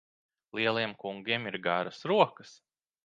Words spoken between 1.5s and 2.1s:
ir garas